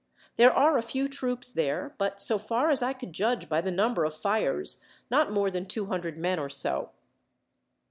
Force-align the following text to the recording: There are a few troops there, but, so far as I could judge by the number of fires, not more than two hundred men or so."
There 0.35 0.51
are 0.51 0.79
a 0.79 0.81
few 0.81 1.07
troops 1.07 1.51
there, 1.51 1.93
but, 1.99 2.19
so 2.23 2.39
far 2.39 2.71
as 2.71 2.81
I 2.81 2.91
could 2.91 3.13
judge 3.13 3.47
by 3.47 3.61
the 3.61 3.69
number 3.69 4.03
of 4.03 4.17
fires, 4.17 4.83
not 5.11 5.31
more 5.31 5.51
than 5.51 5.67
two 5.67 5.85
hundred 5.85 6.17
men 6.17 6.39
or 6.39 6.49
so." 6.49 6.89